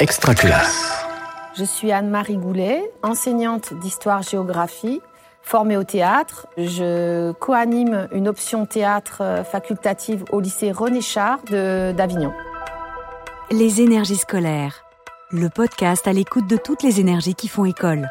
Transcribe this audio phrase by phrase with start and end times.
[0.00, 1.06] Extra classe.
[1.56, 5.00] Je suis Anne-Marie Goulet, enseignante d'histoire-géographie,
[5.40, 6.48] formée au théâtre.
[6.56, 12.32] Je co-anime une option théâtre facultative au lycée René Char d'Avignon.
[13.52, 14.84] Les énergies scolaires,
[15.30, 18.08] le podcast à l'écoute de toutes les énergies qui font école.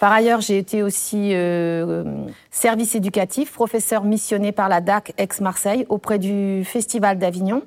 [0.00, 2.04] Par ailleurs, j'ai été aussi euh,
[2.50, 7.62] service éducatif, professeur missionné par la DAC Aix-Marseille auprès du Festival d'Avignon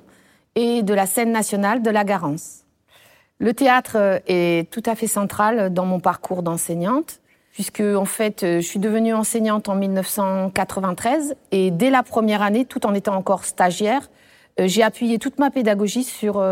[0.54, 2.64] et de la scène nationale de la Garance.
[3.38, 7.20] Le théâtre euh, est tout à fait central dans mon parcours d'enseignante,
[7.52, 12.64] puisque en fait, euh, je suis devenue enseignante en 1993 et dès la première année,
[12.64, 14.10] tout en étant encore stagiaire,
[14.60, 16.44] j'ai appuyé toute ma pédagogie sur,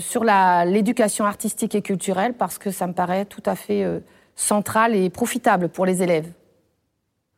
[0.00, 3.86] sur l'éducation artistique et culturelle parce que ça me paraît tout à fait
[4.34, 6.28] centrale et profitable pour les élèves.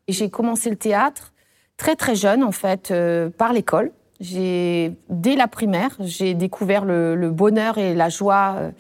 [0.09, 1.32] J'ai commencé le théâtre
[1.76, 3.92] très très jeune en fait euh, par l'école.
[4.20, 8.70] Dès la primaire, j'ai découvert le, bonheur et la joie euh,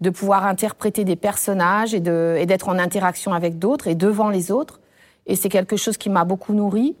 [0.00, 4.80] de pouvoir interpréter des personnages et d'être en interaction avec d'autres et devant les autres.
[5.26, 6.96] Et c'est quelque chose qui m'a beaucoup nourri.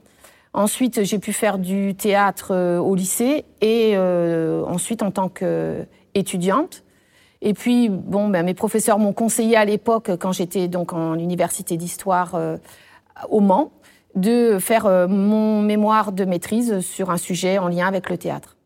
[0.54, 6.84] Ensuite, j'ai pu faire du théâtre euh, au lycée et ensuite en tant qu'étudiante.
[7.44, 11.76] Et puis, bon, ben, mes professeurs m'ont conseillé à l'époque, quand j'étais donc en université
[11.76, 12.56] d'histoire euh,
[13.28, 13.72] au Mans,
[14.14, 18.56] de faire euh, mon mémoire de maîtrise sur un sujet en lien avec le théâtre.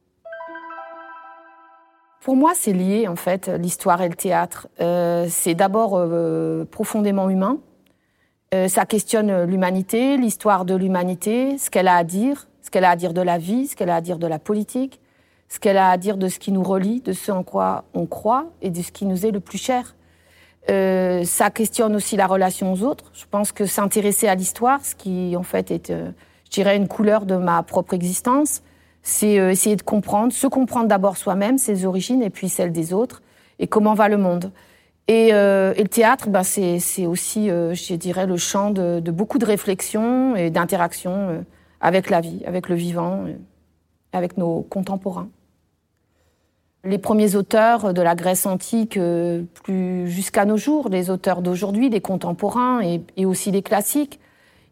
[2.21, 4.67] Pour moi, c'est lié, en fait, l'histoire et le théâtre.
[4.81, 6.03] Euh, c'est d'abord
[6.71, 7.59] profondément humain.
[8.67, 12.97] ça questionne l'humanité, l'histoire de l'humanité, ce qu'elle a à dire, ce qu'elle a à
[12.97, 15.01] dire de la vie, ce qu'elle a à dire de la politique,
[15.49, 18.07] ce qu'elle a à dire de ce qui nous relie, de ce en quoi on
[18.07, 19.95] croit et de ce qui nous est le plus cher.
[20.69, 23.11] Euh, ça questionne aussi la relation aux autres.
[23.15, 26.11] Je pense que s'intéresser à l'histoire, ce qui en fait est, euh,
[26.45, 28.63] je dirais, une couleur de ma propre existence,
[29.03, 32.93] c'est euh, essayer de comprendre, se comprendre d'abord soi-même, ses origines, et puis celles des
[32.93, 33.23] autres,
[33.61, 34.53] et comment va le monde.
[35.09, 39.47] Et, et le théâtre, ben, c'est aussi, je dirais, le champ de, de beaucoup de
[39.47, 41.45] réflexion et d'interaction
[41.81, 43.25] avec la vie, avec le vivant,
[44.13, 45.29] avec nos contemporains
[46.87, 51.91] les premiers auteurs de la Grèce antique, euh, plus jusqu'à nos jours, les auteurs d'aujourd'hui,
[51.91, 54.21] les contemporains et, aussi les classiques,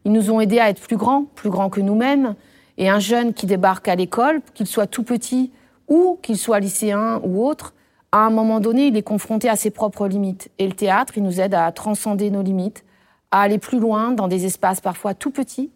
[0.05, 2.35] ils nous ont aidés à être plus grands, plus grands que nous-mêmes.
[2.77, 5.51] Et un jeune qui débarque à l'école, qu'il soit tout petit
[5.87, 7.73] ou qu'il soit lycéen ou autre,
[8.11, 10.49] à un moment donné, il est confronté à ses propres limites.
[10.57, 12.85] Et le théâtre, il nous aide à transcender nos limites,
[13.31, 15.71] à aller plus loin dans des espaces parfois tout petits,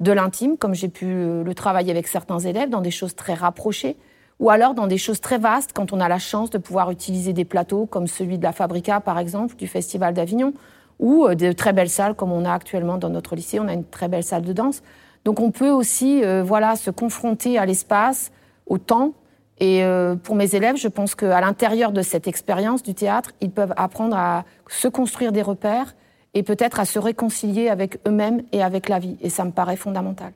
[0.00, 3.96] de l'intime, comme j'ai pu le travailler avec certains élèves, dans des choses très rapprochées,
[4.40, 7.32] ou alors dans des choses très vastes, quand on a la chance de pouvoir utiliser
[7.32, 10.52] des plateaux comme celui de la Fabrica, par exemple, du Festival d'Avignon,
[10.98, 13.60] ou euh, de très belles salles comme on a actuellement dans notre lycée.
[13.60, 14.82] On a une très belle salle de danse.
[15.24, 18.30] Donc on peut aussi euh, voilà, se confronter à l'espace,
[18.66, 19.12] au temps.
[19.58, 23.50] Et euh, pour mes élèves, je pense qu'à l'intérieur de cette expérience du théâtre, ils
[23.50, 25.94] peuvent apprendre à se construire des repères
[26.34, 29.16] et peut-être à se réconcilier avec eux-mêmes et avec la vie.
[29.20, 30.32] Et ça me paraît fondamental.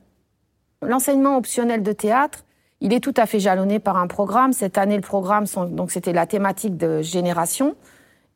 [0.83, 2.45] L'enseignement optionnel de théâtre,
[2.81, 4.53] il est tout à fait jalonné par un programme.
[4.53, 7.75] Cette année, le programme, donc c'était la thématique de génération.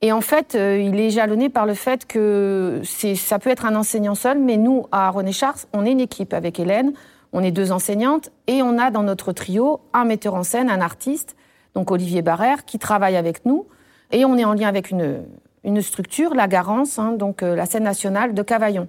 [0.01, 3.77] Et en fait, euh, il est jalonné par le fait que ça peut être un
[3.77, 6.93] enseignant seul, mais nous, à René Chars, on est une équipe avec Hélène,
[7.33, 10.81] on est deux enseignantes, et on a dans notre trio un metteur en scène, un
[10.81, 11.37] artiste,
[11.75, 13.67] donc Olivier Barrère, qui travaille avec nous,
[14.11, 15.23] et on est en lien avec une,
[15.63, 18.89] une structure, la Garance, hein, donc euh, la scène nationale de Cavaillon.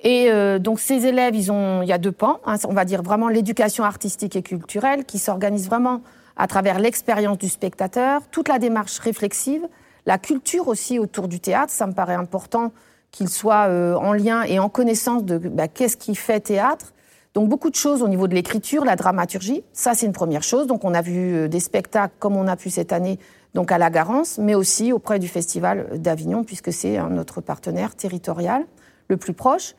[0.00, 2.84] Et euh, donc ces élèves, ils ont, il y a deux pans, hein, on va
[2.84, 6.02] dire vraiment l'éducation artistique et culturelle qui s'organise vraiment
[6.36, 9.66] à travers l'expérience du spectateur, toute la démarche réflexive,
[10.06, 12.72] la culture aussi autour du théâtre, ça me paraît important
[13.10, 16.92] qu'il soit euh, en lien et en connaissance de bah, qu'est-ce qui fait théâtre.
[17.34, 20.68] Donc beaucoup de choses au niveau de l'écriture, la dramaturgie, ça c'est une première chose.
[20.68, 23.18] Donc on a vu euh, des spectacles comme on a pu cette année
[23.54, 28.64] donc à la Garance, mais aussi auprès du Festival d'Avignon puisque c'est notre partenaire territorial
[29.08, 29.74] le plus proche.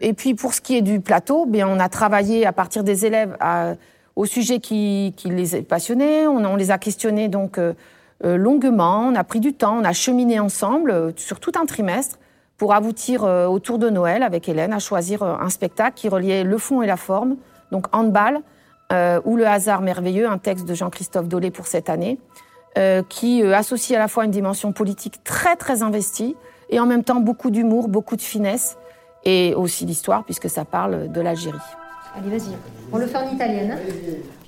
[0.00, 3.04] Et puis pour ce qui est du plateau, bien on a travaillé à partir des
[3.04, 3.36] élèves
[4.16, 6.26] au sujet qui, les passionnait.
[6.26, 7.74] On, on, les a questionnés donc euh,
[8.24, 9.00] euh, longuement.
[9.06, 12.18] On a pris du temps, on a cheminé ensemble euh, sur tout un trimestre
[12.56, 16.82] pour aboutir autour de Noël avec Hélène à choisir un spectacle qui reliait le fond
[16.82, 17.36] et la forme.
[17.72, 18.42] Donc handball
[19.24, 22.18] ou le hasard merveilleux, un texte de Jean-Christophe Dolé pour cette année,
[23.08, 26.36] qui associe à la fois une dimension politique très très investie
[26.70, 28.78] et en même temps beaucoup d'humour, beaucoup de finesse
[29.24, 31.58] et aussi l'histoire puisque ça parle de l'Algérie.
[32.16, 32.56] Allez, vas-y.
[32.92, 33.78] On le fait en italienne.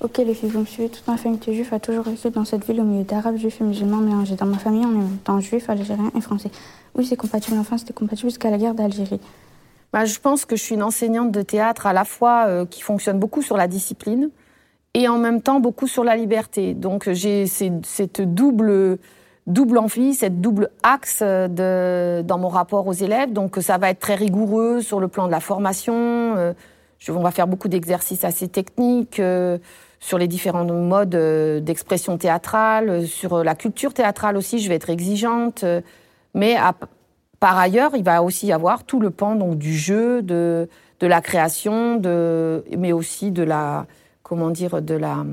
[0.01, 0.89] Ok, les filles, vous me suivez.
[0.89, 3.61] Toute ma famille était juive, a toujours resté dans cette ville au milieu d'arabes, juifs
[3.61, 4.35] et musulmans mélangés.
[4.35, 6.51] Dans ma famille, on est en même temps juif, algérien et français.
[6.97, 7.57] Oui, c'est compatible.
[7.59, 9.21] Enfin, c'était compatible jusqu'à la guerre d'Algérie.
[9.93, 12.83] Bah, je pense que je suis une enseignante de théâtre à la fois euh, qui
[12.83, 14.31] fonctionne beaucoup sur la discipline
[14.95, 16.75] et en même temps beaucoup sur la liberté.
[16.75, 18.99] Donc j'ai cette double
[19.47, 23.33] double envie, cette double axe de, dans mon rapport aux élèves.
[23.33, 25.95] Donc ça va être très rigoureux sur le plan de la formation.
[25.95, 26.53] Euh,
[27.09, 29.59] on va faire beaucoup d'exercices assez techniques euh,
[29.99, 34.61] sur les différents modes euh, d'expression théâtrale, sur la culture théâtrale aussi.
[34.61, 35.65] Je vais être exigeante,
[36.35, 36.57] mais
[37.41, 40.69] par ailleurs, il va aussi y avoir tout le pan donc du jeu, de,
[41.01, 43.87] de la création, de, mais aussi de la
[44.23, 45.25] comment dire, de la,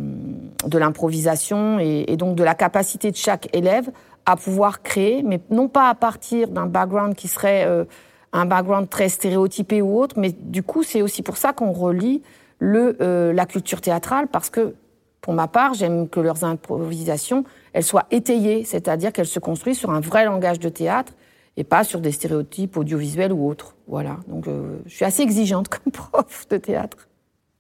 [0.66, 3.92] de l'improvisation et, donc de la capacité de chaque élève
[4.26, 7.86] à pouvoir créer, mais non pas à partir d'un background qui serait euh,
[8.34, 12.22] un background très stéréotypé ou autre, mais du coup, c'est aussi pour ça qu'on relie
[12.60, 14.76] le, euh, la culture théâtrale, parce que,
[15.22, 17.44] pour ma part, j'aime que leurs improvisations,
[17.74, 21.14] elles soient étayées, c'est-à-dire qu'elles se construisent sur un vrai langage de théâtre
[21.58, 23.76] et pas sur des stéréotypes audiovisuels ou autres.
[23.88, 24.18] Voilà.
[24.28, 27.09] Donc, euh, je suis assez exigeante comme prof de théâtre.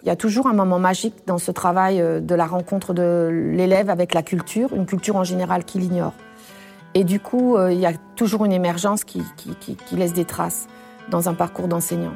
[0.02, 3.30] Il y a toujours un moment magique dans ce travail euh, de la rencontre de
[3.30, 6.14] l'élève avec la culture, une culture en général qu'il ignore.
[6.94, 9.22] Et du coup, euh, il y a toujours une émergence qui,
[9.92, 10.68] laisse des traces
[11.12, 12.14] dans un parcours d'enseignant.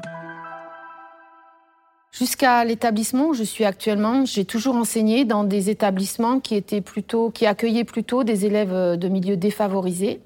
[2.14, 7.32] Jusqu'à l'établissement où je suis actuellement, j'ai toujours enseigné dans des établissements qui étaient plutôt,
[7.32, 10.22] qui accueillaient plutôt des élèves euh, de milieux défavorisés.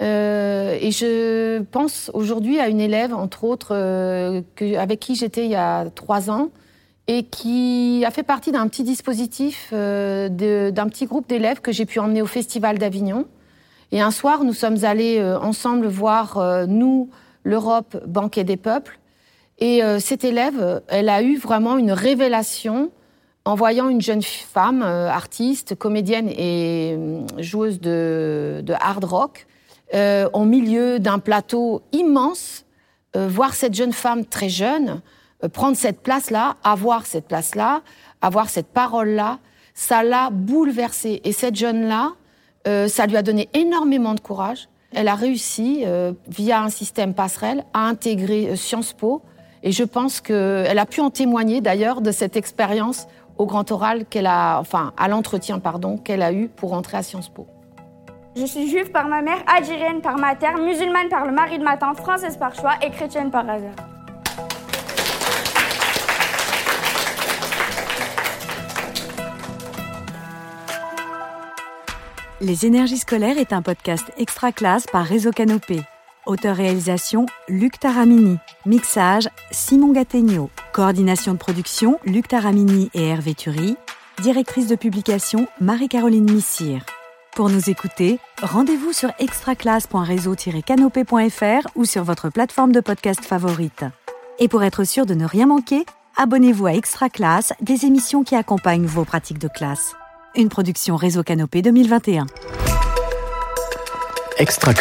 [0.00, 5.88] et je pense aujourd'hui à une élève, entre autres, avec qui j'étais il y a
[5.90, 6.50] trois ans,
[7.06, 10.28] et qui a fait partie d'un petit dispositif, euh,
[10.70, 13.26] d'un petit groupe d'élèves que j'ai pu emmener au Festival d'Avignon.
[13.92, 17.10] Et un soir, nous sommes allés euh, ensemble voir, euh, nous,
[17.42, 18.98] l'Europe, banquet des peuples.
[19.60, 22.90] Et cette élève, elle a eu vraiment une révélation
[23.44, 26.98] en voyant une jeune femme, artiste, comédienne et
[27.38, 29.46] joueuse de, de hard rock,
[29.92, 32.64] au milieu d'un plateau immense,
[33.14, 35.00] voir cette jeune femme très jeune, euh,
[35.48, 37.82] prendre cette place-là, avoir cette place-là,
[38.20, 39.38] avoir cette parole-là,
[39.74, 41.20] ça l'a bouleversée.
[41.24, 42.12] Et cette jeune-là,
[42.66, 44.68] euh, ça lui a donné énormément de courage.
[44.92, 49.22] Elle a réussi, euh, via un système passerelle, à intégrer Sciences Po.
[49.62, 53.06] Et je pense qu'elle a pu en témoigner d'ailleurs de cette expérience
[53.38, 57.02] au grand oral qu'elle a, enfin, à l'entretien, pardon, qu'elle a eu pour entrer à
[57.02, 57.46] Sciences Po.
[58.36, 61.64] Je suis juive par ma mère, algérienne par ma terre, musulmane par le mari de
[61.64, 63.93] ma tante, française par choix et chrétienne par hasard.
[72.44, 75.80] Les énergies scolaires est un podcast extra classe par Réseau Canopé.
[76.26, 78.36] Auteur-réalisation Luc Taramini.
[78.66, 80.50] Mixage Simon Gattegno.
[80.74, 83.78] Coordination de production Luc Taramini et Hervé Thury.
[84.22, 86.84] Directrice de publication Marie-Caroline Missire.
[87.34, 93.86] Pour nous écouter, rendez-vous sur extraclasse.réseau-canopé.fr ou sur votre plateforme de podcast favorite.
[94.38, 95.86] Et pour être sûr de ne rien manquer,
[96.18, 99.94] abonnez-vous à Extra Classe, des émissions qui accompagnent vos pratiques de classe
[100.36, 102.26] une production Réseau Canopé 2021.
[104.38, 104.72] Extra.